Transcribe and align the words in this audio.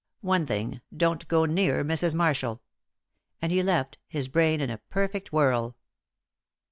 One 0.21 0.47
thing, 0.47 0.81
don't 0.97 1.27
go 1.27 1.45
near 1.45 1.83
Mrs. 1.85 2.15
Marshall." 2.15 2.63
And 3.39 3.51
he 3.51 3.61
left, 3.61 3.99
his 4.07 4.29
brain 4.29 4.59
in 4.59 4.71
a 4.71 4.81
perfect 4.89 5.31
whirl. 5.31 5.75